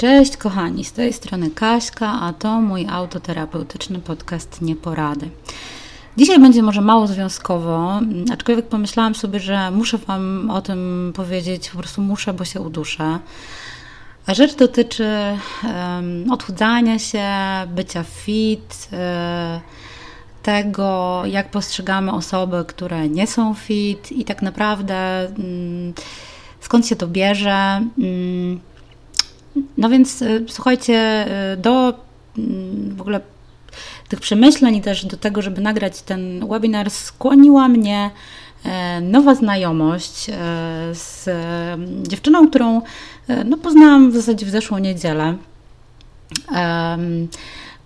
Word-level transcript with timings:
Cześć 0.00 0.36
kochani, 0.36 0.84
z 0.84 0.92
tej 0.92 1.12
strony 1.12 1.50
Kaśka, 1.50 2.08
a 2.20 2.32
to 2.32 2.60
mój 2.60 2.86
autoterapeutyczny 2.88 3.98
podcast 3.98 4.62
Nieporady. 4.62 5.30
Dzisiaj 6.16 6.38
będzie 6.38 6.62
może 6.62 6.80
mało 6.80 7.06
związkowo, 7.06 8.00
aczkolwiek 8.32 8.68
pomyślałam 8.68 9.14
sobie, 9.14 9.40
że 9.40 9.70
muszę 9.70 9.98
Wam 9.98 10.50
o 10.50 10.62
tym 10.62 11.12
powiedzieć, 11.16 11.70
po 11.70 11.78
prostu 11.78 12.02
muszę, 12.02 12.32
bo 12.34 12.44
się 12.44 12.60
uduszę. 12.60 13.18
A 14.26 14.34
rzecz 14.34 14.54
dotyczy 14.54 15.08
um, 15.64 16.32
odchudzania 16.32 16.98
się, 16.98 17.28
bycia 17.66 18.02
fit, 18.02 18.88
um, 18.92 19.00
tego, 20.42 21.22
jak 21.26 21.50
postrzegamy 21.50 22.12
osoby, 22.12 22.64
które 22.68 23.08
nie 23.08 23.26
są 23.26 23.54
fit 23.54 24.12
i 24.12 24.24
tak 24.24 24.42
naprawdę 24.42 25.28
um, 25.38 25.94
skąd 26.60 26.86
się 26.86 26.96
to 26.96 27.06
bierze. 27.06 27.82
No 29.78 29.88
więc 29.88 30.22
y, 30.22 30.44
słuchajcie, 30.48 31.26
y, 31.52 31.56
do 31.56 31.94
mm, 32.38 32.96
w 32.96 33.00
ogóle 33.00 33.20
tych 34.08 34.20
przemyśleń 34.20 34.76
i 34.76 34.82
też 34.82 35.06
do 35.06 35.16
tego, 35.16 35.42
żeby 35.42 35.60
nagrać 35.60 36.02
ten 36.02 36.48
webinar, 36.48 36.90
skłoniła 36.90 37.68
mnie 37.68 38.10
e, 38.64 39.00
nowa 39.00 39.34
znajomość 39.34 40.30
e, 40.30 40.34
z 40.92 41.28
dziewczyną, 42.08 42.48
którą 42.48 42.82
e, 43.28 43.44
no, 43.44 43.56
poznałam 43.56 44.10
w 44.10 44.14
zasadzie 44.14 44.46
w 44.46 44.50
zeszłą 44.50 44.78
niedzielę. 44.78 45.36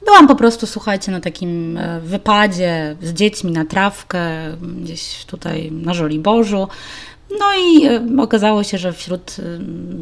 Byłam 0.04 0.28
po 0.28 0.34
prostu, 0.34 0.66
słuchajcie, 0.66 1.12
na 1.12 1.20
takim 1.20 1.78
wypadzie 2.02 2.96
z 3.02 3.12
dziećmi 3.12 3.52
na 3.52 3.64
trawkę, 3.64 4.26
gdzieś 4.82 5.24
tutaj 5.24 5.72
na 5.72 5.94
Żoliborzu. 5.94 6.68
No 7.30 7.46
i 7.60 7.86
e, 7.86 8.22
okazało 8.22 8.62
się, 8.62 8.78
że 8.78 8.92
wśród 8.92 9.36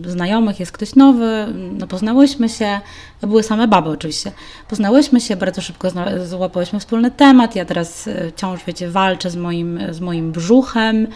e, 0.07 0.11
znajomych 0.11 0.61
jest 0.61 0.73
ktoś 0.73 0.95
nowy, 0.95 1.47
no 1.79 1.87
poznałyśmy 1.87 2.49
się, 2.49 2.81
były 3.23 3.43
same 3.43 3.69
baby 3.69 3.91
oczywiście. 3.91 4.33
Poznałyśmy 4.69 5.21
się, 5.21 5.37
bardzo 5.37 5.61
szybko 5.61 5.89
złapałyśmy 6.25 6.81
wspólny 6.81 7.11
temat. 7.11 7.57
Ja 7.57 7.65
teraz 7.65 8.09
e, 8.09 8.31
wciąż, 8.31 8.65
wiecie, 8.67 8.91
walczę 8.91 9.31
z 9.31 9.37
moim, 9.37 9.81
z 9.91 10.01
moim 10.01 10.33
brzuchem 10.33 11.07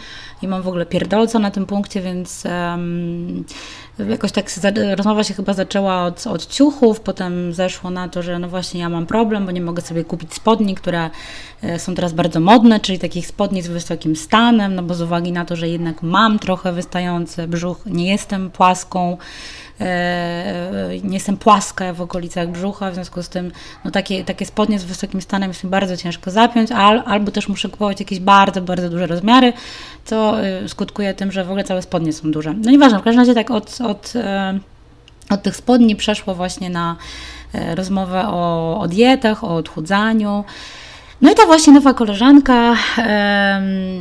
i 0.43 0.49
mam 0.49 0.63
w 0.63 0.69
ogóle 0.69 0.87
pierdolca 0.87 1.39
na 1.39 1.51
tym 1.51 1.67
punkcie, 1.67 2.01
więc 2.01 2.45
um, 2.45 3.45
jakoś 3.99 4.33
tak 4.33 4.47
rozmowa 4.97 5.25
się 5.25 5.35
chyba 5.35 5.53
zaczęła 5.53 6.05
od, 6.05 6.27
od 6.27 6.47
ciuchów, 6.47 7.01
potem 7.01 7.55
zeszło 7.55 7.91
na 7.91 8.09
to, 8.09 8.23
że 8.23 8.39
no 8.39 8.49
właśnie 8.49 8.81
ja 8.81 8.89
mam 8.89 9.07
problem, 9.07 9.47
bo 9.47 9.53
nie 9.53 9.61
mogę 9.61 9.83
sobie 9.83 10.05
kupić 10.05 10.35
spodni, 10.35 10.75
które 10.75 11.11
są 11.79 11.95
teraz 11.95 12.13
bardzo 12.13 12.41
modne, 12.41 12.81
czyli 12.81 12.99
takich 12.99 13.27
spodni 13.27 13.63
z 13.63 13.69
wysokim 13.69 14.17
stanem, 14.17 14.75
no 14.75 14.83
bo 14.83 14.95
z 14.95 15.03
uwagi 15.03 15.33
na 15.33 15.45
to, 15.45 15.57
że 15.57 15.69
jednak 15.69 16.03
mam 16.03 16.39
trochę 16.39 16.73
wystający 16.73 17.49
brzuch, 17.49 17.87
nie 17.87 18.11
jestem 18.11 18.51
płaską, 18.51 19.13
e, 19.13 19.17
nie 21.05 21.15
jestem 21.15 21.37
płaska 21.37 21.93
w 21.93 22.01
okolicach 22.01 22.49
brzucha, 22.49 22.91
w 22.91 22.95
związku 22.95 23.23
z 23.23 23.29
tym 23.29 23.53
no 23.85 23.91
takie, 23.91 24.25
takie 24.25 24.47
spodnie 24.47 24.79
z 24.79 24.85
wysokim 24.85 25.23
stanem 25.23 25.51
jest 25.51 25.65
mi 25.65 25.71
bardzo 25.71 25.97
ciężko 25.97 26.31
zapiąć, 26.31 26.73
al, 26.73 27.03
albo 27.07 27.31
też 27.31 27.49
muszę 27.49 27.69
kupować 27.69 28.01
jakieś 28.01 28.21
bardzo, 28.21 28.63
bardzo 28.63 28.91
duże 28.91 29.07
rozmiary, 29.07 29.53
co 30.05 30.45
e, 30.45 30.69
skutkuje 30.69 31.15
tym, 31.15 31.33
że 31.33 31.45
w 31.45 31.49
ogóle 31.49 31.65
całe 31.65 31.83
spodnie 31.83 32.13
są 32.13 32.31
duże. 32.31 32.55
No 32.55 32.71
nieważne, 32.71 32.99
w 32.99 33.03
każdym 33.03 33.21
razie 33.21 33.35
tak 33.35 33.51
od, 33.51 33.81
od, 33.81 34.13
e, 34.17 34.59
od 35.31 35.43
tych 35.43 35.57
spodni 35.57 35.97
przeszło 35.97 36.35
właśnie 36.35 36.71
na 36.71 36.97
rozmowę 37.75 38.29
o, 38.29 38.81
o 38.81 38.89
dietach, 38.89 39.45
o 39.45 39.57
odchudzaniu. 39.57 40.45
No 41.21 41.33
i 41.33 41.35
ta 41.35 41.47
właśnie 41.47 41.73
nowa 41.73 41.95
koleżanka, 41.95 42.75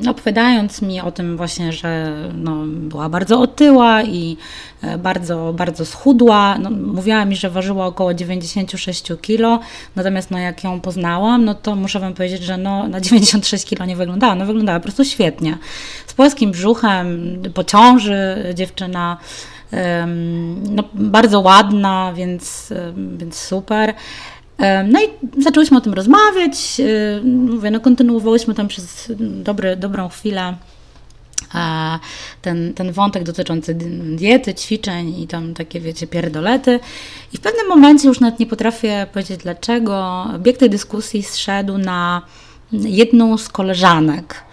opowiadając 0.09 0.81
mi 0.81 1.01
o 1.01 1.11
tym 1.11 1.37
właśnie, 1.37 1.73
że 1.73 2.13
no, 2.33 2.55
była 2.65 3.09
bardzo 3.09 3.39
otyła 3.39 4.03
i 4.03 4.37
e, 4.81 4.97
bardzo, 4.97 5.53
bardzo 5.53 5.85
schudła, 5.85 6.57
no, 6.57 6.69
mówiła 6.69 7.25
mi, 7.25 7.35
że 7.35 7.49
ważyła 7.49 7.85
około 7.85 8.13
96 8.13 9.11
kg, 9.21 9.65
natomiast 9.95 10.31
no, 10.31 10.37
jak 10.37 10.63
ją 10.63 10.81
poznałam, 10.81 11.45
no 11.45 11.55
to 11.55 11.75
muszę 11.75 11.99
Wam 11.99 12.13
powiedzieć, 12.13 12.43
że 12.43 12.57
no, 12.57 12.87
na 12.87 13.01
96 13.01 13.65
kg 13.65 13.87
nie 13.87 13.95
wyglądała, 13.95 14.35
no 14.35 14.45
wyglądała 14.45 14.79
po 14.79 14.83
prostu 14.83 15.05
świetnie. 15.05 15.57
Z 16.07 16.13
płaskim 16.13 16.51
brzuchem, 16.51 17.37
po 17.53 17.63
ciąży 17.63 18.35
dziewczyna, 18.53 19.17
no, 20.69 20.83
bardzo 20.93 21.39
ładna, 21.39 22.13
więc, 22.15 22.73
więc 23.17 23.37
super. 23.37 23.93
No 24.87 24.99
i 25.01 25.41
zaczęłyśmy 25.43 25.77
o 25.77 25.81
tym 25.81 25.93
rozmawiać. 25.93 26.81
Mówię, 27.23 27.71
no 27.71 27.79
kontynuowałyśmy 27.79 28.53
tam 28.53 28.67
przez 28.67 29.11
dobry, 29.19 29.75
dobrą 29.75 30.09
chwilę 30.09 30.55
ten, 32.41 32.73
ten 32.73 32.91
wątek 32.91 33.23
dotyczący 33.23 33.75
diety, 34.15 34.53
ćwiczeń 34.53 35.21
i 35.21 35.27
tam 35.27 35.53
takie, 35.53 35.79
wiecie, 35.79 36.07
pierdolety. 36.07 36.79
I 37.33 37.37
w 37.37 37.39
pewnym 37.39 37.67
momencie, 37.67 38.07
już 38.07 38.19
nawet 38.19 38.39
nie 38.39 38.45
potrafię 38.45 39.07
powiedzieć 39.13 39.41
dlaczego, 39.43 40.25
bieg 40.39 40.57
tej 40.57 40.69
dyskusji 40.69 41.23
zszedł 41.23 41.77
na 41.77 42.21
jedną 42.71 43.37
z 43.37 43.49
koleżanek. 43.49 44.43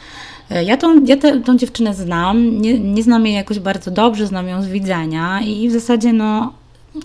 Ja 0.65 0.77
tą, 0.77 1.05
ja 1.05 1.17
te, 1.17 1.41
tą 1.41 1.57
dziewczynę 1.57 1.95
znam, 1.95 2.61
nie, 2.61 2.79
nie 2.79 3.03
znam 3.03 3.27
jej 3.27 3.35
jakoś 3.35 3.59
bardzo 3.59 3.91
dobrze, 3.91 4.27
znam 4.27 4.49
ją 4.49 4.63
z 4.63 4.67
widzenia 4.67 5.41
i 5.41 5.69
w 5.69 5.73
zasadzie 5.73 6.13
no 6.13 6.53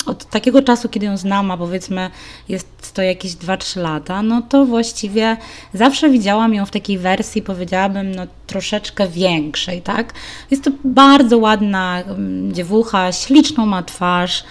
od 0.05 0.25
takiego 0.25 0.61
czasu, 0.61 0.89
kiedy 0.89 1.05
ją 1.05 1.17
znam, 1.17 1.51
a 1.51 1.57
powiedzmy 1.57 2.09
jest 2.49 2.93
to 2.93 3.01
jakieś 3.01 3.31
2-3 3.31 3.81
lata, 3.81 4.21
no 4.21 4.41
to 4.41 4.65
właściwie 4.65 5.37
zawsze 5.73 6.09
widziałam 6.09 6.53
ją 6.53 6.65
w 6.65 6.71
takiej 6.71 6.97
wersji, 6.97 7.41
powiedziałabym, 7.41 8.15
no 8.15 8.27
troszeczkę 8.47 9.07
większej, 9.07 9.81
tak? 9.81 10.13
Jest 10.51 10.63
to 10.63 10.71
bardzo 10.83 11.37
ładna 11.37 12.01
mm, 12.01 12.53
dziewucha, 12.53 13.11
śliczną 13.11 13.65
ma 13.65 13.83
twarz, 13.83 14.43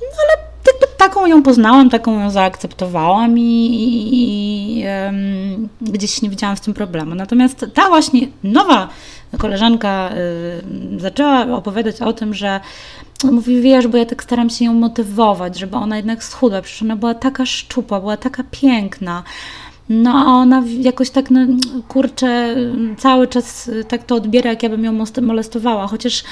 no 0.00 0.06
ale 0.22 0.46
taką 0.98 1.26
ją 1.26 1.42
poznałam, 1.42 1.90
taką 1.90 2.20
ją 2.20 2.30
zaakceptowałam 2.30 3.38
i, 3.38 3.42
i, 3.42 4.80
i 4.80 4.84
um, 4.86 5.68
gdzieś 5.80 6.22
nie 6.22 6.30
widziałam 6.30 6.56
w 6.56 6.60
tym 6.60 6.74
problemu. 6.74 7.14
Natomiast 7.14 7.66
ta 7.74 7.88
właśnie 7.88 8.28
nowa 8.44 8.88
koleżanka 9.38 10.10
y, 10.96 11.00
zaczęła 11.00 11.56
opowiadać 11.56 12.02
o 12.02 12.12
tym, 12.12 12.34
że 12.34 12.60
mówi, 13.24 13.60
wiesz, 13.60 13.86
bo 13.86 13.98
ja 13.98 14.06
tak 14.06 14.22
staram 14.22 14.50
się 14.50 14.64
ją 14.64 14.74
motywować, 14.74 15.58
żeby 15.58 15.76
ona 15.76 15.96
jednak 15.96 16.24
schudła, 16.24 16.62
przecież 16.62 16.82
ona 16.82 16.96
była 16.96 17.14
taka 17.14 17.46
szczupła, 17.46 18.00
była 18.00 18.16
taka 18.16 18.44
piękna. 18.50 19.22
No 19.88 20.10
a 20.10 20.24
ona 20.24 20.62
jakoś 20.80 21.10
tak, 21.10 21.30
no, 21.30 21.40
kurczę, 21.88 22.56
cały 22.98 23.26
czas 23.26 23.70
tak 23.88 24.04
to 24.04 24.14
odbiera, 24.14 24.50
jak 24.50 24.62
ja 24.62 24.68
bym 24.68 24.84
ją 24.84 25.04
molestowała. 25.22 25.86
Chociaż 25.86 26.24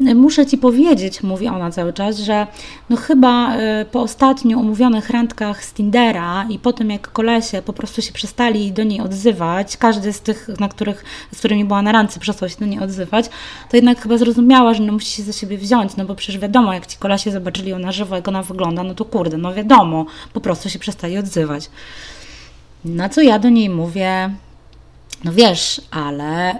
muszę 0.00 0.46
Ci 0.46 0.58
powiedzieć, 0.58 1.22
mówi 1.22 1.48
ona 1.48 1.70
cały 1.70 1.92
czas, 1.92 2.18
że 2.18 2.46
no 2.90 2.96
chyba 2.96 3.56
e, 3.56 3.84
po 3.84 4.02
ostatnio 4.02 4.58
umówionych 4.58 5.10
randkach 5.10 5.64
z 5.64 5.72
Tindera 5.72 6.46
i 6.48 6.58
po 6.58 6.72
tym, 6.72 6.90
jak 6.90 7.12
kolesie 7.12 7.62
po 7.62 7.72
prostu 7.72 8.02
się 8.02 8.12
przestali 8.12 8.72
do 8.72 8.84
niej 8.84 9.00
odzywać, 9.00 9.76
każdy 9.76 10.12
z 10.12 10.20
tych, 10.20 10.48
na 10.60 10.68
których, 10.68 11.04
z 11.34 11.38
którymi 11.38 11.64
była 11.64 11.82
na 11.82 11.92
randce, 11.92 12.20
przestał 12.20 12.48
się 12.48 12.56
do 12.60 12.66
niej 12.66 12.80
odzywać, 12.80 13.30
to 13.70 13.76
jednak 13.76 14.00
chyba 14.02 14.18
zrozumiała, 14.18 14.74
że 14.74 14.82
no 14.82 14.92
musi 14.92 15.12
się 15.12 15.22
za 15.22 15.32
siebie 15.32 15.58
wziąć, 15.58 15.96
no 15.96 16.04
bo 16.04 16.14
przecież 16.14 16.38
wiadomo, 16.38 16.74
jak 16.74 16.86
ci 16.86 16.98
kolesie 16.98 17.30
zobaczyli 17.30 17.70
ją 17.70 17.78
na 17.78 17.92
żywo, 17.92 18.16
jak 18.16 18.28
ona 18.28 18.42
wygląda, 18.42 18.82
no 18.82 18.94
to 18.94 19.04
kurde, 19.04 19.38
no 19.38 19.54
wiadomo, 19.54 20.06
po 20.32 20.40
prostu 20.40 20.70
się 20.70 20.78
przestali 20.78 21.18
odzywać. 21.18 21.70
Na 22.84 23.08
co 23.08 23.20
ja 23.20 23.38
do 23.38 23.48
niej 23.48 23.70
mówię, 23.70 24.30
no 25.24 25.32
wiesz, 25.32 25.80
ale 25.90 26.54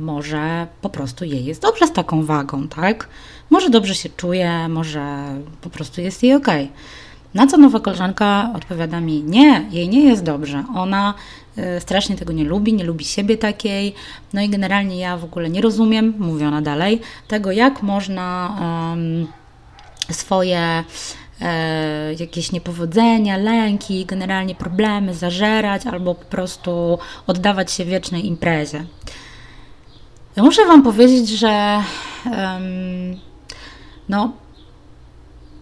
może 0.00 0.66
po 0.80 0.90
prostu 0.90 1.24
jej 1.24 1.44
jest 1.44 1.62
dobrze 1.62 1.86
z 1.86 1.92
taką 1.92 2.24
wagą, 2.24 2.68
tak? 2.68 3.08
Może 3.50 3.70
dobrze 3.70 3.94
się 3.94 4.08
czuje, 4.08 4.68
może 4.68 5.26
po 5.60 5.70
prostu 5.70 6.00
jest 6.00 6.22
jej 6.22 6.34
ok. 6.34 6.46
Na 7.34 7.46
co 7.46 7.56
nowa 7.56 7.80
koleżanka 7.80 8.50
odpowiada 8.56 9.00
mi: 9.00 9.22
Nie, 9.22 9.68
jej 9.70 9.88
nie 9.88 10.04
jest 10.04 10.22
dobrze. 10.22 10.64
Ona 10.74 11.14
y, 11.58 11.80
strasznie 11.80 12.16
tego 12.16 12.32
nie 12.32 12.44
lubi, 12.44 12.72
nie 12.72 12.84
lubi 12.84 13.04
siebie 13.04 13.36
takiej. 13.36 13.94
No 14.32 14.42
i 14.42 14.48
generalnie 14.48 14.98
ja 14.98 15.16
w 15.16 15.24
ogóle 15.24 15.50
nie 15.50 15.60
rozumiem, 15.60 16.14
mówi 16.18 16.44
ona 16.44 16.62
dalej, 16.62 17.00
tego 17.28 17.52
jak 17.52 17.82
można 17.82 18.56
swoje 20.10 20.84
e, 21.40 22.14
jakieś 22.14 22.52
niepowodzenia, 22.52 23.36
lęki, 23.36 24.06
generalnie 24.06 24.54
problemy 24.54 25.14
zażerać 25.14 25.86
albo 25.86 26.14
po 26.14 26.24
prostu 26.24 26.98
oddawać 27.26 27.72
się 27.72 27.84
wiecznej 27.84 28.26
imprezie. 28.26 28.84
Muszę 30.36 30.66
Wam 30.66 30.82
powiedzieć, 30.82 31.28
że 31.28 31.82
um, 32.24 33.20
no, 34.08 34.32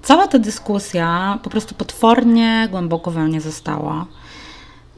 cała 0.03 0.29
ta 0.29 0.39
dyskusja 0.39 1.39
po 1.43 1.51
prostu 1.51 1.75
potwornie 1.75 2.69
głęboko 2.71 3.11
we 3.11 3.25
mnie 3.25 3.41
została. 3.41 4.07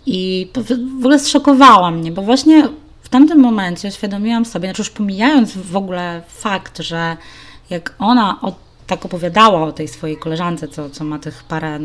I 0.07 0.51
w 0.97 0.99
ogóle 0.99 1.19
zszokowała 1.19 1.91
mnie, 1.91 2.13
bo 2.13 2.23
właśnie 2.23 2.69
w 3.03 3.09
tamtym 3.09 3.41
momencie 3.41 3.89
uświadomiłam 3.89 4.45
sobie, 4.45 4.69
znaczy 4.69 4.83
już 4.83 4.91
pomijając 4.91 5.57
w 5.57 5.77
ogóle 5.77 6.23
fakt, 6.29 6.79
że 6.79 7.17
jak 7.71 7.95
ona 7.99 8.41
od 8.41 8.70
tak 8.91 9.05
opowiadała 9.05 9.63
o 9.63 9.73
tej 9.73 9.89
swojej 9.89 10.17
koleżance, 10.17 10.69
co, 10.69 10.91
co 10.91 11.05
ma 11.05 11.19
tych 11.19 11.45
parę 11.45 11.79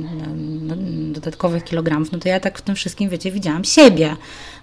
dodatkowych 1.11 1.63
kilogramów, 1.63 2.11
no 2.11 2.19
to 2.19 2.29
ja 2.29 2.39
tak 2.39 2.57
w 2.57 2.61
tym 2.61 2.75
wszystkim, 2.75 3.09
wiecie, 3.09 3.31
widziałam 3.31 3.63
siebie, 3.63 4.15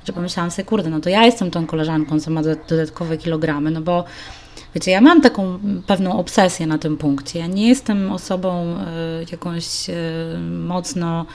że 0.04 0.12
pomyślałam 0.12 0.50
sobie, 0.50 0.64
kurde, 0.64 0.90
no 0.90 1.00
to 1.00 1.08
ja 1.08 1.26
jestem 1.26 1.50
tą 1.50 1.66
koleżanką, 1.66 2.20
co 2.20 2.30
ma 2.30 2.42
dodatkowe 2.68 3.18
kilogramy, 3.18 3.70
no 3.70 3.80
bo 3.80 4.04
Wiecie, 4.74 4.90
ja 4.90 5.00
mam 5.00 5.20
taką 5.20 5.58
pewną 5.86 6.18
obsesję 6.18 6.66
na 6.66 6.78
tym 6.78 6.96
punkcie. 6.96 7.38
Ja 7.38 7.46
nie 7.46 7.68
jestem 7.68 8.12
osobą 8.12 8.76
y, 9.22 9.26
jakąś 9.32 9.88
y, 9.88 9.94
mocno, 10.66 11.26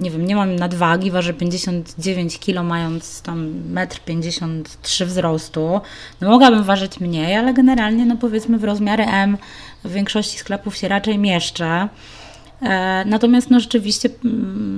nie 0.00 0.10
wiem, 0.10 0.26
nie 0.26 0.36
mam 0.36 0.56
nadwagi, 0.56 1.10
ważę 1.10 1.34
59 1.34 2.38
kg, 2.38 2.68
mając 2.68 3.22
tam 3.22 3.52
1,53 3.74 5.02
m 5.02 5.08
wzrostu. 5.08 5.80
No 6.20 6.30
mogłabym 6.30 6.64
ważyć 6.64 7.00
mniej, 7.00 7.36
ale 7.36 7.54
generalnie, 7.54 8.06
no 8.06 8.16
powiedzmy, 8.16 8.58
w 8.58 8.64
rozmiary 8.64 9.04
M 9.04 9.38
w 9.84 9.92
większości 9.92 10.38
sklepów 10.38 10.76
się 10.76 10.88
raczej 10.88 11.18
mieszczę. 11.18 11.88
E, 12.62 13.04
natomiast 13.06 13.50
no 13.50 13.60
rzeczywiście 13.60 14.08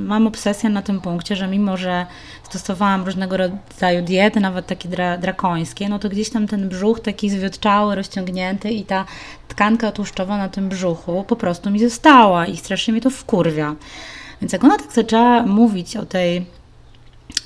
mam 0.07 0.27
obsesję 0.27 0.71
na 0.71 0.83
tym 0.83 1.01
punkcie, 1.01 1.37
że 1.37 1.49
mimo, 1.49 1.77
że 1.77 2.07
stosowałam 2.43 3.05
różnego 3.05 3.37
rodzaju 3.37 4.03
diety, 4.03 4.41
nawet 4.41 4.67
takie 4.67 4.89
dra 4.89 5.19
drakońskie, 5.19 5.89
no 5.89 5.99
to 5.99 6.09
gdzieś 6.09 6.31
tam 6.31 6.47
ten 6.47 6.69
brzuch 6.69 7.01
taki 7.01 7.31
zwiotczały, 7.31 7.95
rozciągnięty 7.95 8.71
i 8.71 8.85
ta 8.85 9.05
tkanka 9.49 9.93
tłuszczowa 9.93 10.39
na 10.39 10.49
tym 10.49 10.69
brzuchu 10.69 11.25
po 11.29 11.37
prostu 11.37 11.71
mi 11.71 11.81
została 11.81 12.47
i 12.47 12.57
strasznie 12.57 12.93
mnie 12.93 13.01
to 13.01 13.11
wkurwia. 13.11 13.75
Więc 14.43 14.53
jak 14.53 14.65
ona 14.65 14.79
tak 14.79 14.93
zaczęła 14.93 15.43
mówić 15.43 15.97
o 15.97 16.07
tej, 16.07 16.47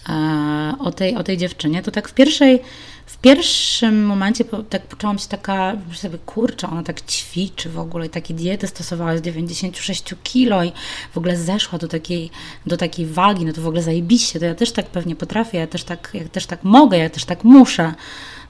e, 0.09 0.75
o 0.79 0.93
tej, 0.93 1.17
o 1.17 1.23
tej 1.23 1.37
dziewczynie, 1.37 1.83
to 1.83 1.91
tak 1.91 2.09
w 2.09 2.15
pierwszej 2.15 2.61
w 3.07 3.19
pierwszym 3.19 4.07
momencie 4.07 4.45
tak 4.71 4.87
poczułam 4.87 5.19
się 5.19 5.29
taka, 5.29 5.77
że 5.91 5.99
sobie 5.99 6.19
kurczę, 6.19 6.69
ona 6.71 6.83
tak 6.83 7.01
ćwiczy 7.01 7.71
w 7.71 7.79
ogóle 7.79 8.07
i 8.07 8.11
takie 8.11 8.35
diety 8.35 8.67
stosowała 8.67 9.17
z 9.17 9.21
96 9.21 10.15
kilo 10.23 10.65
i 10.65 10.73
w 11.13 11.19
ogóle 11.19 11.37
zeszła 11.37 11.79
do 11.79 11.89
takiej, 11.89 12.31
do 12.67 12.77
takiej 12.77 13.07
wagi, 13.07 13.45
no 13.45 13.53
to 13.53 13.61
w 13.61 13.67
ogóle 13.67 13.83
zajebiście, 13.83 14.41
to 14.41 14.45
ja 14.45 14.55
też 14.55 14.73
tak 14.73 14.87
pewnie 14.87 15.17
potrafię, 15.17 15.59
ja 15.59 15.67
też 15.67 15.85
tak, 15.85 16.11
ja 16.15 16.29
też 16.29 16.47
tak 16.47 16.65
mogę, 16.65 16.99
ja 16.99 17.11
też 17.11 17.25
tak 17.25 17.45
muszę. 17.45 17.95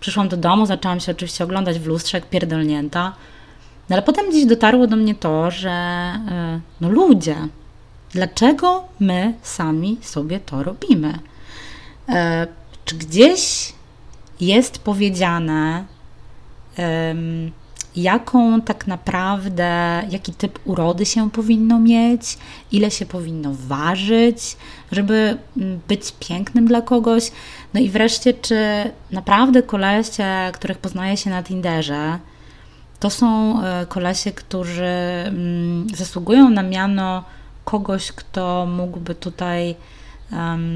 Przyszłam 0.00 0.28
do 0.28 0.36
domu, 0.36 0.66
zaczęłam 0.66 1.00
się 1.00 1.12
oczywiście 1.12 1.44
oglądać 1.44 1.78
w 1.78 1.86
lustrze 1.86 2.18
jak 2.18 2.28
pierdolnięta, 2.28 3.12
no 3.88 3.96
ale 3.96 4.02
potem 4.02 4.30
gdzieś 4.30 4.46
dotarło 4.46 4.86
do 4.86 4.96
mnie 4.96 5.14
to, 5.14 5.50
że 5.50 5.70
e, 5.70 6.60
no 6.80 6.88
ludzie, 6.88 7.36
dlaczego 8.16 8.84
my 9.00 9.34
sami 9.42 9.98
sobie 10.02 10.40
to 10.40 10.62
robimy? 10.62 11.18
E, 12.08 12.46
czy 12.84 12.96
gdzieś 12.96 13.72
jest 14.40 14.78
powiedziane, 14.78 15.84
um, 16.78 17.52
jaką 17.96 18.60
tak 18.60 18.86
naprawdę, 18.86 20.02
jaki 20.10 20.32
typ 20.32 20.58
urody 20.64 21.06
się 21.06 21.30
powinno 21.30 21.78
mieć, 21.78 22.38
ile 22.72 22.90
się 22.90 23.06
powinno 23.06 23.50
ważyć, 23.54 24.56
żeby 24.92 25.38
mm, 25.56 25.80
być 25.88 26.12
pięknym 26.20 26.66
dla 26.66 26.82
kogoś. 26.82 27.32
No 27.74 27.80
i 27.80 27.88
wreszcie, 27.90 28.34
czy 28.34 28.58
naprawdę 29.10 29.62
kolesie, 29.62 30.26
których 30.52 30.78
poznaje 30.78 31.16
się 31.16 31.30
na 31.30 31.42
Tinderze, 31.42 32.18
to 33.00 33.10
są 33.10 33.60
e, 33.62 33.86
kolesie, 33.86 34.32
którzy 34.32 34.84
mm, 35.26 35.86
zasługują 35.94 36.50
na 36.50 36.62
miano 36.62 37.24
kogoś, 37.66 38.12
kto 38.12 38.66
mógłby 38.66 39.14
tutaj 39.14 39.76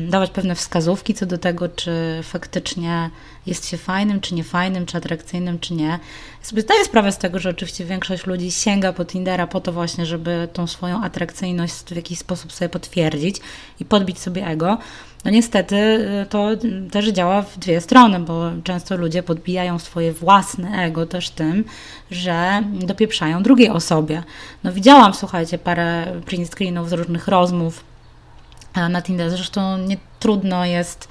dawać 0.09 0.31
pewne 0.31 0.55
wskazówki 0.55 1.15
co 1.15 1.27
do 1.27 1.39
tego, 1.39 1.69
czy 1.69 1.93
faktycznie 2.23 3.11
jest 3.47 3.69
się 3.69 3.77
fajnym, 3.77 4.21
czy 4.21 4.35
niefajnym, 4.35 4.87
czy 4.87 4.97
atrakcyjnym, 4.97 5.59
czy 5.59 5.75
nie. 5.75 5.85
Ja 5.85 5.99
sobie 6.43 6.63
zdaję 6.63 6.85
sprawę 6.85 7.13
z 7.13 7.19
tego, 7.19 7.39
że 7.39 7.51
oczywiście 7.51 7.85
większość 7.85 8.27
ludzi 8.27 8.51
sięga 8.51 8.93
po 8.93 9.05
Tindera 9.05 9.47
po 9.47 9.61
to 9.61 9.73
właśnie, 9.73 10.07
żeby 10.07 10.49
tą 10.53 10.67
swoją 10.67 11.03
atrakcyjność 11.03 11.75
w 11.75 11.97
jakiś 11.97 12.19
sposób 12.19 12.53
sobie 12.53 12.69
potwierdzić 12.69 13.37
i 13.81 13.85
podbić 13.85 14.19
sobie 14.19 14.47
ego. 14.47 14.79
No 15.25 15.31
niestety 15.31 15.77
y, 15.77 16.27
to 16.29 16.49
też 16.91 17.09
działa 17.09 17.43
w 17.43 17.59
dwie 17.59 17.81
strony, 17.81 18.21
bo 18.21 18.51
często 18.65 18.97
ludzie 18.97 19.23
podbijają 19.23 19.79
swoje 19.79 20.13
własne 20.13 20.85
ego 20.85 21.07
też 21.07 21.31
tym, 21.31 21.65
że 22.11 22.63
dopieprzają 22.73 23.43
drugiej 23.43 23.69
osobie. 23.69 24.23
No 24.65 24.73
widziałam, 24.73 25.15
słuchajcie, 25.15 25.59
parę 25.59 26.07
print 26.27 26.49
screenów 26.49 26.91
z 26.91 26.93
różnych 26.93 27.29
rozmów 27.29 27.90
na 28.75 29.03
Tinderze. 29.03 29.37
Zresztą 29.37 29.79
nie 29.79 29.97
trudno 30.21 30.65
jest 30.65 31.09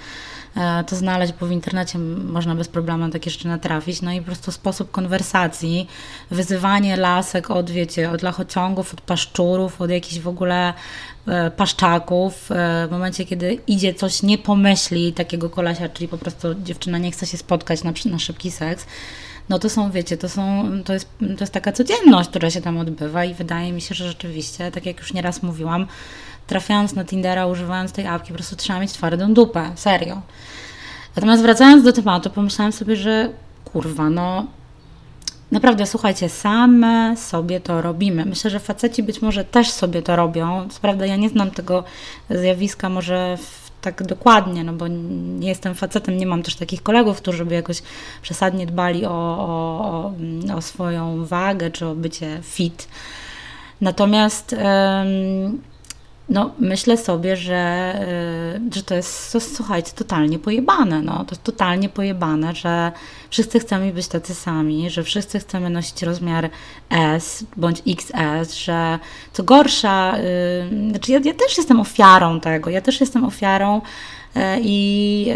e, 0.58 0.84
to 0.84 0.96
znaleźć, 0.96 1.34
bo 1.40 1.46
w 1.46 1.52
internecie 1.52 2.00
można 2.00 2.56
bez 2.56 2.68
problemu 2.68 3.00
na 3.06 3.10
takie 3.10 3.32
rzeczy 3.32 3.48
natrafić. 3.48 4.02
No 4.02 4.12
i 4.12 4.20
po 4.20 4.26
prostu 4.26 4.52
sposób 4.52 4.92
konwersacji, 4.92 5.88
wyzywanie 6.32 6.98
lasek 6.98 7.52
od, 7.52 7.72
wiecie, 7.72 8.12
od 8.12 8.22
lachociągów, 8.22 8.94
od 8.94 9.02
paszczurów, 9.02 9.82
od 9.82 9.90
jakichś 9.90 10.20
w 10.20 10.28
ogóle 10.28 10.74
e, 11.28 11.52
paszczaków. 11.52 12.52
E, 12.52 12.88
w 12.88 12.92
momencie, 12.92 13.26
kiedy 13.26 13.58
idzie 13.68 13.94
coś, 13.94 14.24
nie 14.24 14.38
pomyśli 14.38 15.14
takiego 15.14 15.50
kolesia, 15.50 15.90
czyli 15.90 16.08
po 16.08 16.18
prostu 16.18 16.48
dziewczyna 16.64 16.98
nie 16.98 17.12
chce 17.12 17.26
się 17.26 17.38
spotkać 17.38 17.84
na, 17.84 17.94
na 18.06 18.20
szybki 18.20 18.52
seks, 18.52 18.86
no 19.50 19.60
to 19.60 19.70
są, 19.70 19.92
wiecie, 19.92 20.18
to, 20.18 20.30
są, 20.30 20.70
to, 20.86 20.94
jest, 20.94 21.10
to 21.20 21.40
jest 21.40 21.54
taka 21.54 21.72
codzienność, 21.72 22.30
która 22.30 22.50
się 22.50 22.62
tam 22.62 22.78
odbywa 22.78 23.26
i 23.26 23.34
wydaje 23.34 23.72
mi 23.72 23.82
się, 23.82 23.96
że 23.96 24.08
rzeczywiście, 24.08 24.72
tak 24.72 24.86
jak 24.86 25.00
już 25.00 25.14
nieraz 25.14 25.44
mówiłam, 25.44 25.88
trafiając 26.50 26.96
na 26.96 27.06
Tindera, 27.06 27.48
używając 27.48 27.92
tej 27.92 28.08
apki, 28.08 28.30
po 28.30 28.36
prostu 28.36 28.56
trzeba 28.56 28.80
mieć 28.80 28.92
twardą 28.92 29.34
dupę, 29.34 29.72
serio. 29.76 30.22
Natomiast 31.16 31.44
wracając 31.44 31.84
do 31.84 31.94
tematu, 31.94 32.30
pomyślałam 32.30 32.72
sobie, 32.72 32.96
że 32.96 33.30
kurwa, 33.66 34.10
no 34.10 34.46
naprawdę, 35.52 35.86
słuchajcie, 35.86 36.30
same 36.30 37.18
sobie 37.18 37.60
to 37.60 37.82
robimy. 37.82 38.26
Myślę, 38.26 38.52
że 38.52 38.60
faceci 38.60 39.04
być 39.04 39.22
może 39.22 39.46
też 39.46 39.72
sobie 39.72 40.02
to 40.02 40.16
robią. 40.16 40.70
Co 40.70 40.80
prawda 40.80 41.06
ja 41.06 41.16
nie 41.16 41.30
znam 41.30 41.52
tego 41.52 41.84
zjawiska 42.30 42.90
może 42.90 43.38
tak 43.82 44.04
dokładnie, 44.04 44.64
no 44.64 44.74
bo 44.74 44.88
nie 45.40 45.50
jestem 45.50 45.76
facetem, 45.76 46.18
nie 46.18 46.28
mam 46.28 46.44
też 46.44 46.56
takich 46.56 46.84
kolegów, 46.84 47.18
którzy 47.18 47.46
by 47.46 47.56
jakoś 47.56 47.82
przesadnie 48.22 48.66
dbali 48.66 49.06
o, 49.06 49.12
o, 49.12 50.14
o 50.56 50.62
swoją 50.62 51.26
wagę 51.26 51.72
czy 51.72 51.86
o 51.86 51.96
bycie 51.96 52.40
fit. 52.42 52.88
Natomiast 53.82 54.56
no, 56.30 56.52
myślę 56.60 56.98
sobie, 56.98 57.38
że, 57.38 57.94
y, 58.72 58.76
że 58.76 58.84
to 58.84 58.96
jest, 58.96 59.34
to, 59.34 59.40
słuchajcie, 59.40 59.92
totalnie 59.96 60.40
pojebane. 60.40 61.02
No. 61.02 61.14
To 61.14 61.32
jest 61.32 61.44
totalnie 61.44 61.90
pojebane, 61.90 62.56
że 62.56 62.92
wszyscy 63.30 63.60
chcemy 63.60 63.94
być 63.94 64.08
tacy 64.08 64.36
sami, 64.36 64.90
że 64.90 65.04
wszyscy 65.04 65.40
chcemy 65.40 65.70
nosić 65.70 66.04
rozmiar 66.04 66.50
S 66.90 67.46
bądź 67.58 67.82
XS, 67.88 68.56
że 68.56 69.00
co 69.34 69.44
gorsza, 69.44 70.18
yy, 70.72 70.90
znaczy 70.90 71.12
ja, 71.12 71.20
ja 71.24 71.34
też 71.34 71.58
jestem 71.58 71.80
ofiarą 71.80 72.40
tego, 72.40 72.70
ja 72.70 72.82
też 72.82 73.02
jestem 73.02 73.26
ofiarą 73.26 73.82
i 74.62 75.34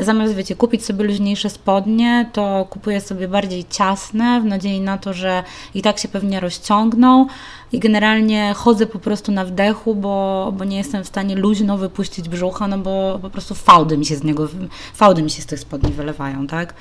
zamiast, 0.00 0.34
wiecie, 0.34 0.56
kupić 0.56 0.84
sobie 0.84 1.04
luźniejsze 1.04 1.50
spodnie, 1.50 2.30
to 2.32 2.66
kupuję 2.70 3.00
sobie 3.00 3.28
bardziej 3.28 3.64
ciasne 3.70 4.40
w 4.40 4.44
nadziei 4.44 4.80
na 4.80 4.98
to, 4.98 5.12
że 5.12 5.44
i 5.74 5.82
tak 5.82 5.98
się 5.98 6.08
pewnie 6.08 6.40
rozciągną 6.40 7.26
i 7.72 7.78
generalnie 7.78 8.54
chodzę 8.56 8.86
po 8.86 8.98
prostu 8.98 9.32
na 9.32 9.44
wdechu, 9.44 9.94
bo, 9.94 10.52
bo 10.56 10.64
nie 10.64 10.76
jestem 10.76 11.04
w 11.04 11.08
stanie 11.08 11.36
luźno 11.36 11.78
wypuścić 11.78 12.28
brzucha, 12.28 12.68
no 12.68 12.78
bo 12.78 13.18
po 13.22 13.30
prostu 13.30 13.54
fałdy 13.54 13.98
mi 13.98 14.06
się 14.06 14.16
z 14.16 14.24
niego, 14.24 14.48
fałdy 14.94 15.22
mi 15.22 15.30
się 15.30 15.42
z 15.42 15.46
tych 15.46 15.60
spodni 15.60 15.92
wylewają, 15.92 16.46
tak? 16.46 16.74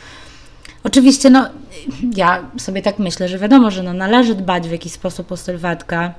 Oczywiście, 0.84 1.30
no, 1.30 1.50
ja 2.16 2.44
sobie 2.58 2.82
tak 2.82 3.00
myślę, 3.00 3.28
że 3.30 3.40
wiadomo, 3.40 3.72
że 3.72 3.84
no, 3.84 3.94
należy 3.94 4.36
dbać 4.36 4.68
w 4.68 4.72
jakiś 4.72 4.92
sposób 4.92 5.32
o 5.32 5.38
sylwetkę, 5.38 6.12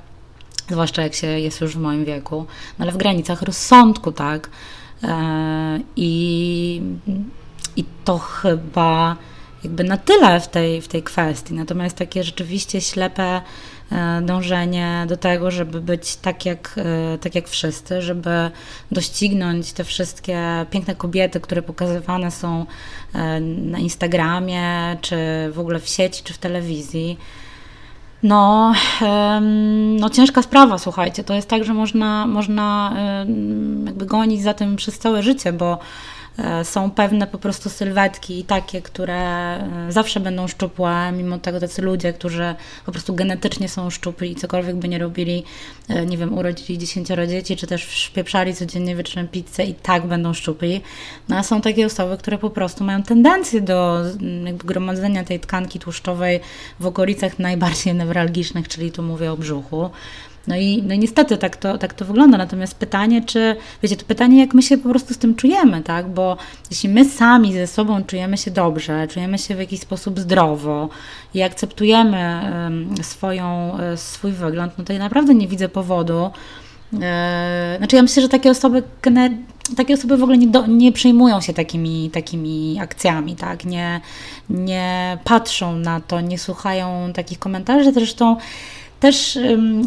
zwłaszcza 0.71 1.03
jak 1.03 1.15
się 1.15 1.27
jest 1.27 1.61
już 1.61 1.77
w 1.77 1.81
moim 1.81 2.05
wieku, 2.05 2.47
no, 2.79 2.83
ale 2.83 2.93
w 2.93 2.97
granicach 2.97 3.43
rozsądku, 3.43 4.13
tak? 4.13 4.51
E, 5.03 5.81
I, 5.97 6.83
i 7.77 7.85
to 8.05 8.19
chyba 8.19 9.17
jakby 9.65 9.85
na 9.85 9.97
tyle 9.97 10.41
w 10.41 10.49
tej, 10.49 10.83
w 10.83 10.89
tej 10.89 11.03
kwestii. 11.03 11.55
Natomiast 11.55 11.97
takie 11.97 12.25
rzeczywiście 12.25 12.81
ślepe 12.81 13.41
e, 13.93 14.23
dążenie 14.23 15.05
do 15.09 15.17
tego, 15.17 15.51
żeby 15.51 15.81
być 15.81 16.17
tak 16.17 16.47
jak, 16.47 16.75
e, 17.15 17.19
tak 17.19 17.35
jak 17.35 17.49
wszyscy, 17.49 18.03
żeby 18.03 18.51
doścignąć 18.91 19.73
te 19.73 19.85
wszystkie 19.85 20.67
piękne 20.71 20.95
kobiety, 20.95 21.41
które 21.41 21.63
pokazywane 21.63 22.31
są 22.31 22.67
na 23.49 23.79
Instagramie, 23.79 24.97
czy 25.01 25.17
w 25.53 25.59
ogóle 25.59 25.81
w 25.81 25.89
sieci, 25.89 26.23
czy 26.25 26.33
w 26.33 26.39
telewizji 26.39 27.19
no, 28.23 28.73
no 30.01 30.11
ciężka 30.11 30.43
sprawa, 30.43 30.79
słuchajcie. 30.79 31.25
To 31.25 31.35
jest 31.35 31.49
tak, 31.49 31.65
że 31.65 31.75
można, 31.75 32.27
można 32.27 32.97
jakby 33.87 34.07
gonić 34.07 34.43
za 34.43 34.55
tym 34.55 34.77
przez 34.77 34.99
całe 34.99 35.23
życie, 35.23 35.53
bo 35.53 35.79
są 36.65 36.91
pewne 36.91 37.27
po 37.27 37.39
prostu 37.39 37.71
sylwetki 37.71 38.45
takie, 38.45 38.83
które 38.83 39.15
e, 39.15 39.87
zawsze 39.89 40.21
będą 40.21 40.49
szczupłe, 40.49 41.13
mimo 41.13 41.39
tego 41.39 41.61
tacy 41.61 41.83
ludzie, 41.83 42.13
którzy 42.13 42.55
po 42.87 42.93
prostu 42.93 43.15
genetycznie 43.15 43.69
są 43.69 43.91
szczupli 43.91 44.33
i 44.33 44.35
cokolwiek 44.35 44.77
by 44.77 44.89
nie 44.89 44.99
robili, 44.99 45.45
e, 45.89 46.07
nie 46.07 46.19
wiem, 46.19 46.39
urodzili 46.39 46.79
dziesięcioro 46.79 47.27
dzieci, 47.27 47.57
czy 47.57 47.67
też 47.67 47.83
szpieprzali 47.83 48.55
codziennie 48.55 48.97
wieczorem 48.97 49.29
pizzę 49.29 49.65
i 49.65 49.75
tak 49.75 50.07
będą 50.07 50.35
szczupli. 50.35 50.81
No 51.29 51.37
a 51.37 51.43
są 51.43 51.61
takie 51.61 51.87
osoby, 51.87 52.17
które 52.17 52.39
po 52.39 52.51
prostu 52.51 52.85
mają 52.85 53.03
tendencję 53.03 53.61
do 53.61 54.01
jakby 54.45 54.65
gromadzenia 54.65 55.25
tej 55.25 55.41
tkanki 55.41 55.79
tłuszczowej 55.79 56.41
w 56.81 56.87
okolicach 56.87 57.39
najbardziej 57.39 57.95
newralgicznych, 57.95 58.69
czyli 58.69 58.93
tu 58.93 59.03
mówię 59.03 59.33
o 59.33 59.37
brzuchu. 59.37 59.91
No 60.49 60.57
i, 60.57 60.83
no 60.83 60.95
niestety 60.95 61.39
tak 61.39 61.57
to, 61.57 61.79
tak 61.79 61.95
to 61.95 62.05
wygląda. 62.05 62.39
Natomiast 62.39 62.75
pytanie, 62.75 63.23
czy, 63.23 63.57
wiecie, 63.83 63.97
to 63.97 64.05
pytanie, 64.05 64.41
jak 64.41 64.55
my 64.55 64.63
się 64.63 64.79
po 64.79 64.89
prostu 64.89 65.15
z 65.15 65.19
tym 65.19 65.35
czujemy, 65.35 65.83
tak? 65.83 66.09
Bo 66.09 66.37
jeśli 66.71 66.89
my 66.89 67.05
sami 67.05 67.53
ze 67.53 67.67
sobą 67.67 68.05
czujemy 68.05 68.39
się 68.39 68.51
dobrze, 68.51 69.09
czujemy 69.09 69.39
się 69.39 69.55
w 69.55 69.59
jakiś 69.59 69.81
sposób 69.81 70.21
zdrowo 70.21 70.89
i 71.35 71.43
akceptujemy 71.43 72.41
swoją, 73.03 73.79
e, 73.79 73.97
swój 73.97 74.33
wygląd, 74.33 74.73
no 74.79 74.85
to 74.85 74.93
ja 74.93 74.99
naprawdę 74.99 75.35
nie 75.35 75.49
widzę 75.49 75.69
powodu. 75.69 76.31
E, 77.03 77.75
znaczy, 77.79 77.97
ja 77.97 78.03
myślę, 78.03 78.23
że 78.23 78.29
takie 78.29 78.51
osoby, 78.51 78.83
takie 79.77 79.95
osoby 79.95 80.17
w 80.17 80.23
ogóle 80.23 80.39
nie, 80.39 80.47
do, 80.47 80.67
nie 80.67 80.93
przejmują 80.93 81.41
się 81.41 81.53
takimi, 81.53 82.11
takimi 82.11 82.79
akcjami, 82.81 83.37
tak? 83.37 83.65
Nie, 83.65 84.01
nie 84.51 85.19
patrzą 85.25 85.77
na 85.77 86.01
to, 86.01 86.21
nie 86.21 86.39
słuchają 86.39 87.13
takich 87.15 87.39
komentarzy. 87.39 87.93
Zresztą 87.93 88.37
też, 89.03 89.39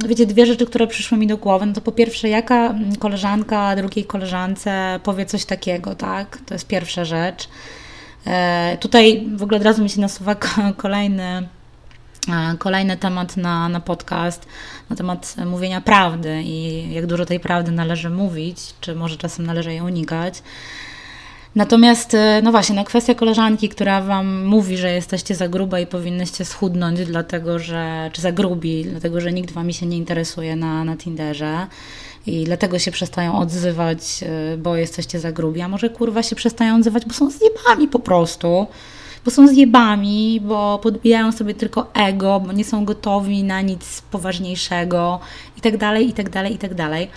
wiecie, 0.08 0.26
dwie 0.26 0.46
rzeczy, 0.46 0.66
które 0.66 0.88
przyszły 0.88 1.18
mi 1.18 1.28
do 1.28 1.38
głowy. 1.38 1.66
No 1.66 1.74
to 1.74 1.82
po 1.82 1.92
pierwsze, 1.92 2.30
jaka 2.30 2.76
koleżanka 3.00 3.76
drugiej 3.76 4.06
koleżance 4.06 5.00
powie 5.04 5.26
coś 5.26 5.46
takiego, 5.46 5.96
tak? 5.96 6.38
To 6.46 6.54
jest 6.56 6.68
pierwsza 6.68 7.06
rzecz. 7.06 7.50
E, 8.28 8.78
tutaj 8.80 9.28
w 9.36 9.44
ogóle 9.44 9.58
od 9.58 9.64
razu 9.64 9.84
mi 9.84 9.90
się 9.90 10.02
nasuwa 10.02 10.36
kolejny, 10.78 11.48
e, 12.30 12.58
kolejny 12.60 12.98
temat 12.98 13.38
na, 13.38 13.70
na 13.70 13.80
podcast, 13.80 14.46
na 14.90 14.96
temat 14.96 15.36
mówienia 15.46 15.82
prawdy 15.82 16.42
i 16.44 16.94
jak 16.94 17.06
dużo 17.06 17.26
tej 17.26 17.40
prawdy 17.40 17.72
należy 17.72 18.10
mówić, 18.10 18.58
czy 18.82 18.96
może 18.96 19.18
czasem 19.18 19.46
należy 19.46 19.72
jej 19.72 19.82
unikać. 19.82 20.44
Natomiast, 21.56 22.14
e, 22.14 22.42
no 22.44 22.52
właśnie, 22.52 22.76
no 22.76 22.84
kwestia 22.84 23.16
koleżanki, 23.16 23.70
która 23.70 24.02
Wam 24.02 24.46
mówi, 24.46 24.78
że 24.78 24.92
jesteście 24.92 25.36
za 25.36 25.48
grube 25.48 25.82
i 25.82 25.88
powinnyście 25.88 26.46
schudnąć, 26.46 27.00
dlatego 27.06 27.60
że, 27.60 28.10
czy 28.14 28.22
za 28.22 28.32
grubi, 28.32 28.86
dlatego 28.86 29.22
że 29.22 29.34
nikt 29.34 29.52
Wami 29.52 29.74
się 29.74 29.86
nie 29.86 29.98
interesuje 29.98 30.56
na, 30.56 30.84
na 30.84 30.98
Tinderze 30.98 31.68
i 32.28 32.44
dlatego 32.44 32.80
się 32.80 32.92
przestają 32.92 33.40
odzywać, 33.40 34.00
e, 34.24 34.58
bo 34.58 34.76
jesteście 34.76 35.20
za 35.20 35.32
grubi, 35.32 35.62
a 35.62 35.68
może 35.68 35.90
kurwa 35.90 36.24
się 36.24 36.36
przestają 36.36 36.76
odzywać, 36.76 37.06
bo 37.06 37.14
są 37.14 37.30
zjebami 37.30 37.88
po 37.88 38.00
prostu, 38.00 38.68
bo 39.26 39.32
są 39.32 39.48
zjebami, 39.48 40.42
bo 40.44 40.80
podbijają 40.84 41.32
sobie 41.32 41.54
tylko 41.54 41.94
ego, 41.94 42.40
bo 42.40 42.52
nie 42.52 42.66
są 42.66 42.86
gotowi 42.86 43.44
na 43.44 43.62
nic 43.62 44.02
poważniejszego 44.02 45.20
i 45.58 45.62
tak 45.62 45.78
dalej, 45.78 46.10
i 46.10 46.14
tak 46.14 46.30
dalej, 46.30 46.54
i 46.54 46.58
tak 46.58 46.74
dalej. 46.74 47.10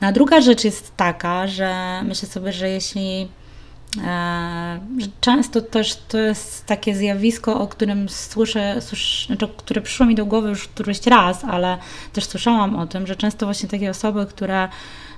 No 0.00 0.08
a 0.08 0.12
druga 0.12 0.40
rzecz 0.40 0.64
jest 0.64 0.96
taka, 0.96 1.46
że 1.46 2.00
myślę 2.04 2.28
sobie, 2.28 2.52
że 2.52 2.68
jeśli 2.68 3.28
często 5.20 5.60
też 5.60 5.96
to 6.08 6.18
jest 6.18 6.66
takie 6.66 6.94
zjawisko, 6.94 7.60
o 7.60 7.66
którym 7.66 8.08
słyszę, 8.08 8.76
słyszę 8.80 9.26
znaczy, 9.26 9.48
które 9.56 9.80
przyszło 9.80 10.06
mi 10.06 10.14
do 10.14 10.26
głowy 10.26 10.48
już 10.48 10.68
któryś 10.68 11.06
raz, 11.06 11.44
ale 11.44 11.78
też 12.12 12.24
słyszałam 12.24 12.76
o 12.76 12.86
tym, 12.86 13.06
że 13.06 13.16
często 13.16 13.46
właśnie 13.46 13.68
takie 13.68 13.90
osoby, 13.90 14.26
które 14.26 14.68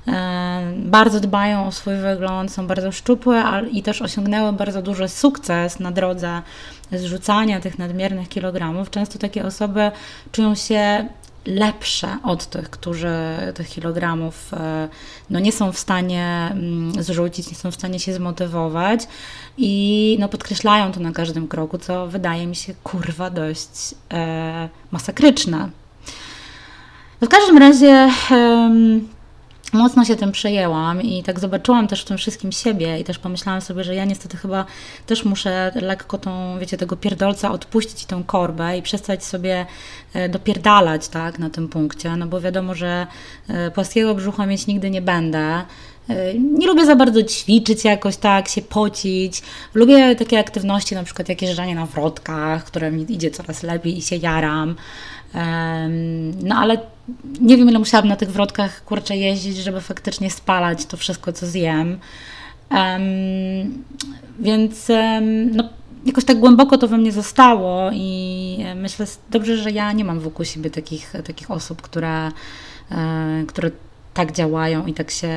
e, 0.09 0.73
bardzo 0.77 1.21
dbają 1.21 1.67
o 1.67 1.73
swój 1.73 1.97
wygląd, 1.97 2.53
są 2.53 2.67
bardzo 2.67 2.93
szczupłe 2.93 3.45
i 3.73 3.83
też 3.83 4.03
osiągnęły 4.03 4.53
bardzo 4.53 4.83
duży 4.83 5.09
sukces 5.09 5.81
na 5.81 5.91
drodze 5.91 6.43
zrzucania 6.93 7.61
tych 7.61 7.79
nadmiernych 7.79 8.29
kilogramów. 8.29 8.91
Często 8.91 9.19
takie 9.19 9.45
osoby 9.45 9.91
czują 10.33 10.55
się 10.55 11.09
lepsze 11.47 12.19
od 12.23 12.47
tych, 12.47 12.71
którzy 12.71 13.09
tych 13.55 13.69
kilogramów 13.69 14.55
e, 14.55 14.89
no, 15.31 15.41
nie 15.41 15.53
są 15.53 15.73
w 15.73 15.79
stanie 15.79 16.49
mm, 16.53 17.03
zrzucić, 17.03 17.51
nie 17.51 17.57
są 17.57 17.71
w 17.71 17.75
stanie 17.75 18.01
się 18.01 18.15
zmotywować 18.15 19.01
i 19.59 20.17
no, 20.21 20.29
podkreślają 20.29 20.93
to 20.93 21.01
na 21.01 21.13
każdym 21.13 21.49
kroku, 21.49 21.79
co 21.79 22.07
wydaje 22.07 22.47
mi 22.47 22.57
się 22.57 22.75
kurwa 22.85 23.31
dość 23.31 23.95
e, 24.13 24.69
masakryczne. 24.91 25.71
No, 27.21 27.27
w 27.27 27.31
każdym 27.31 27.59
razie 27.59 28.11
mocno 29.73 30.05
się 30.05 30.17
tym 30.17 30.33
przejęłam 30.33 31.03
i 31.03 31.23
tak 31.23 31.41
zobaczyłam 31.41 31.89
też 31.89 32.03
w 32.03 32.05
tym 32.05 32.19
wszystkim 32.19 32.53
siebie 32.53 33.01
i 33.01 33.05
też 33.05 33.19
pomyślałam 33.19 33.61
sobie, 33.61 33.85
że 33.85 33.95
ja 33.95 34.05
niestety 34.05 34.37
chyba 34.37 34.65
też 35.07 35.25
muszę 35.25 35.73
lekko 35.75 36.19
tą, 36.19 36.59
wiecie, 36.59 36.77
tego 36.77 36.97
pierdolca 36.97 37.53
odpuścić 37.53 38.07
tą 38.07 38.25
korbę 38.25 38.79
i 38.79 38.83
przestać 38.83 39.25
sobie 39.25 39.67
e, 40.15 40.29
dopierdalać, 40.29 41.09
tak, 41.09 41.39
na 41.39 41.51
tym 41.51 41.69
punkcie, 41.69 42.17
no 42.17 42.27
bo 42.27 42.41
wiadomo, 42.41 42.75
że 42.75 43.07
e, 43.49 43.71
płaskiego 43.71 44.15
brzucha 44.15 44.47
mieć 44.47 44.67
nigdy 44.67 44.91
nie 44.91 45.03
będę. 45.03 45.63
E, 46.09 46.35
nie 46.35 46.67
lubię 46.67 46.87
za 46.87 46.97
bardzo 46.97 47.23
ćwiczyć 47.23 47.85
jakoś 47.85 48.17
tak, 48.17 48.49
się 48.49 48.63
pocić. 48.63 49.43
Lubię 49.75 50.17
takie 50.17 50.39
aktywności, 50.39 50.95
na 50.95 51.05
przykład 51.05 51.29
jakieś 51.29 51.49
jeżdżanie 51.49 51.75
na 51.75 51.87
wrotkach, 51.87 52.65
które 52.65 52.91
mi 52.91 53.13
idzie 53.13 53.31
coraz 53.31 53.63
lepiej 53.63 53.99
i 53.99 54.03
się 54.03 54.17
jaram. 54.17 54.77
No 56.43 56.57
ale 56.57 56.79
nie 57.41 57.57
wiem, 57.57 57.69
ile 57.69 57.79
musiałabym 57.79 58.09
na 58.09 58.17
tych 58.17 58.31
wrotkach 58.33 58.85
kurczę 58.85 59.17
jeździć, 59.17 59.57
żeby 59.57 59.81
faktycznie 59.81 60.31
spalać 60.31 60.87
to 60.87 60.97
wszystko, 60.97 61.33
co 61.33 61.47
zjem. 61.47 61.99
Um, 62.71 63.85
więc 64.39 64.89
um, 64.91 65.57
no, 65.57 65.69
jakoś 66.07 66.25
tak 66.25 66.39
głęboko 66.39 66.79
to 66.79 66.89
we 66.89 66.99
mnie 66.99 67.13
zostało 67.13 67.91
i 67.93 68.59
myślę, 68.77 69.07
dobrze, 69.31 69.57
że 69.57 69.71
ja 69.71 69.93
nie 69.93 70.05
mam 70.05 70.21
wokół 70.21 70.45
siebie 70.45 70.71
takich, 70.71 71.13
takich 71.27 71.51
osób, 71.51 71.83
które, 71.83 72.29
e, 72.91 73.45
które 73.47 73.71
tak 74.19 74.33
działają 74.33 74.87
i 74.87 74.95
tak 74.95 75.11
się, 75.11 75.37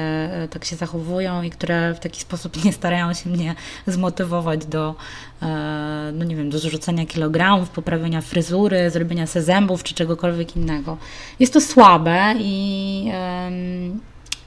tak 0.49 0.65
się 0.65 0.75
zachowują 0.75 1.43
i 1.43 1.49
które 1.49 1.93
w 1.93 1.99
taki 1.99 2.21
sposób 2.21 2.63
nie 2.65 2.73
starają 2.73 3.13
się 3.13 3.29
mnie 3.29 3.55
zmotywować 3.87 4.65
do, 4.65 4.95
e, 5.41 6.11
no 6.13 6.25
nie 6.25 6.35
wiem, 6.35 6.49
do 6.49 6.59
zrzucenia 6.59 7.05
kilogramów, 7.05 7.69
poprawienia 7.69 8.21
fryzury, 8.21 8.89
zrobienia 8.89 9.27
se 9.27 9.41
zębów 9.41 9.83
czy 9.83 9.93
czegokolwiek 9.93 10.55
innego. 10.55 10.97
Jest 11.39 11.53
to 11.53 11.61
słabe 11.61 12.33
i, 12.39 13.11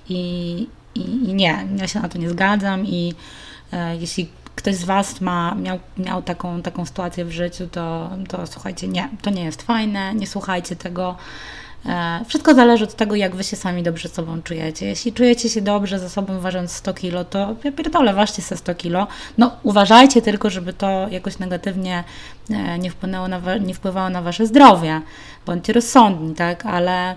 i, 0.08 0.66
i, 0.94 1.34
nie, 1.34 1.66
ja 1.76 1.88
się 1.88 2.00
na 2.00 2.08
to 2.08 2.18
nie 2.18 2.30
zgadzam 2.30 2.86
i 2.86 3.14
e, 3.72 3.96
jeśli 3.96 4.28
ktoś 4.56 4.74
z 4.74 4.84
Was 4.84 5.20
ma, 5.20 5.54
miał, 5.54 5.78
miał 5.98 6.22
taką, 6.22 6.62
taką 6.62 6.86
sytuację 6.86 7.24
w 7.24 7.30
życiu, 7.30 7.68
to, 7.72 8.10
to 8.28 8.46
słuchajcie, 8.46 8.88
nie, 8.88 9.08
to 9.22 9.30
nie 9.30 9.44
jest 9.44 9.62
fajne, 9.62 10.14
nie 10.14 10.26
słuchajcie 10.26 10.76
tego. 10.76 11.16
E, 11.86 12.24
wszystko 12.28 12.54
zależy 12.54 12.84
od 12.84 12.94
tego, 12.94 13.14
jak 13.14 13.36
Wy 13.36 13.44
się 13.44 13.56
sami 13.56 13.82
dobrze 13.82 14.08
sobą 14.08 14.42
czujecie. 14.42 14.86
Jeśli 14.86 15.12
czujecie 15.12 15.48
się 15.48 15.60
dobrze 15.62 15.98
ze 15.98 16.10
sobą 16.10 16.40
ważąc 16.40 16.72
100 16.72 16.94
kilo, 16.94 17.24
to 17.24 17.56
ja 17.64 17.72
pierdolę, 17.72 18.14
ważcie 18.14 18.42
sobie 18.42 18.58
100 18.58 18.74
kilo. 18.74 19.06
No 19.38 19.56
uważajcie 19.62 20.22
tylko, 20.22 20.50
żeby 20.50 20.72
to 20.72 21.08
jakoś 21.08 21.38
negatywnie 21.38 22.04
e, 22.50 22.78
nie 22.78 22.90
wpłynęło 22.90 23.28
na, 23.28 23.56
nie 23.58 23.74
wpływało 23.74 24.10
na 24.10 24.22
Wasze 24.22 24.46
zdrowie. 24.46 25.00
Bądźcie 25.46 25.72
rozsądni, 25.72 26.34
tak? 26.34 26.66
Ale, 26.66 27.16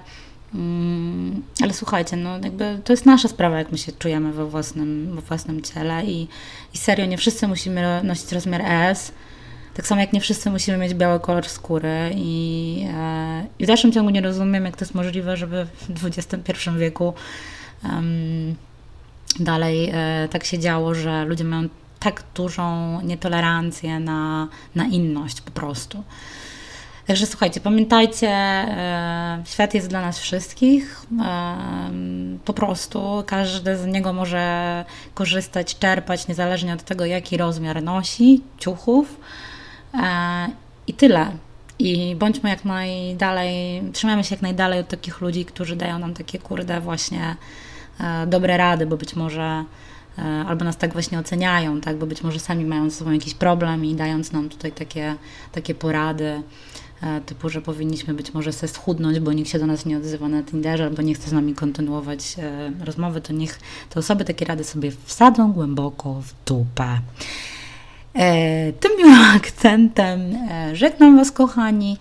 mm, 0.56 1.44
ale 1.64 1.74
słuchajcie, 1.74 2.18
no 2.18 2.40
jakby 2.44 2.80
to 2.84 2.94
jest 2.94 3.06
nasza 3.06 3.28
sprawa, 3.28 3.58
jak 3.58 3.72
my 3.72 3.78
się 3.78 3.92
czujemy 3.92 4.34
we 4.34 4.46
własnym, 4.46 5.16
we 5.16 5.22
własnym 5.22 5.62
ciele 5.62 6.06
i, 6.06 6.28
i 6.74 6.78
serio, 6.78 7.06
nie 7.06 7.18
wszyscy 7.18 7.48
musimy 7.48 8.02
nosić 8.04 8.32
rozmiar 8.32 8.62
S, 8.66 9.12
tak 9.78 9.88
samo 9.88 10.02
jak 10.02 10.14
nie 10.14 10.22
wszyscy 10.22 10.50
musimy 10.50 10.78
mieć 10.78 10.94
biały 10.94 11.20
kolor 11.20 11.50
skóry 11.50 12.12
i, 12.16 12.86
e, 12.94 13.46
i 13.60 13.64
w 13.64 13.68
dalszym 13.68 13.92
ciągu 13.92 14.10
nie 14.10 14.22
rozumiem, 14.22 14.66
jak 14.66 14.78
to 14.78 14.86
jest 14.86 14.96
możliwe, 14.96 15.38
żeby 15.38 15.68
w 15.90 16.06
XXI 16.06 16.70
wieku 16.78 17.14
um, 17.84 18.56
dalej 19.40 19.90
e, 19.94 20.28
tak 20.32 20.44
się 20.44 20.60
działo, 20.60 20.96
że 20.96 21.26
ludzie 21.26 21.44
mają 21.44 21.70
tak 22.00 22.24
dużą 22.36 23.02
nietolerancję 23.02 24.00
na, 24.00 24.48
na 24.76 24.86
inność 24.86 25.42
po 25.42 25.52
prostu. 25.52 26.04
Także 27.08 27.26
słuchajcie, 27.26 27.62
pamiętajcie, 27.62 28.30
e, 28.30 29.44
świat 29.46 29.74
jest 29.74 29.88
dla 29.88 30.02
nas 30.02 30.20
wszystkich. 30.20 31.06
Po 32.46 32.54
prostu 32.54 33.24
każdy 33.28 33.78
z 33.78 33.86
niego 33.86 34.14
może 34.14 34.86
korzystać, 35.14 35.78
czerpać, 35.78 36.28
niezależnie 36.28 36.74
od 36.74 36.84
tego, 36.84 37.06
jaki 37.06 37.38
rozmiar 37.38 37.84
nosi 37.84 38.42
ciuchów. 38.58 39.20
E, 39.94 40.48
I 40.88 40.94
tyle. 40.94 41.32
I 41.80 42.16
bądźmy 42.16 42.50
jak 42.50 42.66
najdalej, 42.66 43.82
trzymajmy 43.94 44.24
się 44.24 44.36
jak 44.36 44.42
najdalej 44.42 44.80
od 44.80 44.88
takich 44.88 45.22
ludzi, 45.22 45.46
którzy 45.46 45.76
dają 45.76 46.00
nam 46.00 46.14
takie 46.14 46.40
kurde 46.40 46.82
właśnie 46.82 47.36
e, 48.00 48.28
dobre 48.28 48.58
rady, 48.58 48.86
bo 48.86 48.98
być 48.98 49.16
może 49.16 49.64
albo 50.48 50.66
nas 50.66 50.78
tak 50.78 50.94
właśnie 50.94 51.20
oceniają, 51.20 51.82
tak, 51.82 51.98
bo 51.98 52.06
być 52.06 52.24
może 52.24 52.40
sami 52.40 52.66
mają 52.66 52.90
ze 52.90 52.96
sobą 52.96 53.12
jakiś 53.12 53.34
problem 53.34 53.86
i 53.86 53.96
dając 53.96 54.32
nam 54.32 54.50
tutaj 54.50 54.72
takie, 54.72 55.16
takie 55.52 55.76
porady, 55.76 56.44
E, 57.02 57.22
typu, 57.22 57.50
że 57.50 57.62
powinniśmy 57.62 58.14
być 58.14 58.34
może 58.34 58.54
se 58.54 58.68
schudnąć, 58.68 59.20
bo 59.20 59.34
nikt 59.34 59.50
się 59.50 59.60
do 59.60 59.68
nas 59.68 59.86
nie 59.86 59.98
odzywa 59.98 60.28
na 60.28 60.44
Tinderze 60.44 60.86
albo 60.86 61.02
nie 61.02 61.14
chce 61.14 61.30
z 61.30 61.34
nami 61.34 61.54
kontynuować 61.54 62.36
e, 62.40 62.72
rozmowy, 62.86 63.22
to 63.22 63.34
niech 63.34 63.60
te 63.90 64.00
osoby 64.00 64.26
takie 64.26 64.46
rady 64.46 64.64
sobie 64.64 64.92
wsadzą 65.06 65.52
głęboko 65.54 66.22
w 66.22 66.34
dupę. 66.46 67.00
E, 68.18 68.74
tym 68.74 68.92
akcentem 69.36 70.38
żegnam 70.74 71.18
Was, 71.18 71.32
kochani. 71.32 71.98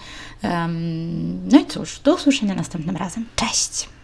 No 1.53 1.61
i 1.61 1.67
cóż, 1.67 2.01
do 2.01 2.15
usłyszenia 2.15 2.55
następnym 2.55 2.97
razem. 2.97 3.27
Cześć! 3.37 3.96